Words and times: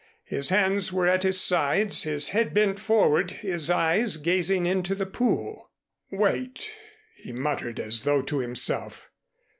His 0.25 0.49
hands 0.49 0.91
were 0.91 1.05
at 1.05 1.21
his 1.21 1.39
sides, 1.39 2.01
his 2.01 2.29
head 2.29 2.55
bent 2.55 2.79
forward, 2.79 3.29
his 3.29 3.69
eyes 3.69 4.17
gazing 4.17 4.65
into 4.65 4.95
the 4.95 5.05
pool. 5.05 5.69
"Wait" 6.11 6.71
he 7.23 7.31
muttered, 7.31 7.79
as 7.79 8.01
though 8.01 8.23
to 8.23 8.39
himself. 8.39 9.11